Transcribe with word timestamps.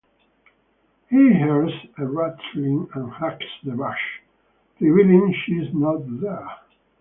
He 1.11 1.15
hears 1.15 1.71
a 1.99 2.07
rustling 2.07 2.89
and 2.95 3.13
hacks 3.13 3.45
the 3.63 3.73
bush, 3.73 3.99
revealing 4.79 5.31
she 5.45 5.51
is 5.53 5.71
not 5.75 6.01
there. 6.19 6.49